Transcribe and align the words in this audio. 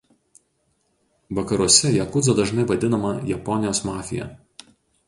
Vakaruose 1.39 1.93
jakudza 1.99 2.35
dažnai 2.41 2.67
vadinama 2.73 3.13
„Japonijos 3.35 3.85
mafija“. 3.93 4.33